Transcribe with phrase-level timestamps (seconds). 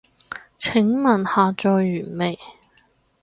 [0.57, 2.39] 請問下載完未？